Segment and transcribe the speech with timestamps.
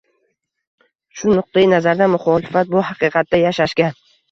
[1.19, 3.95] Shu nuqtai nazardan, muxolifat bu “haqiqatda yashashga”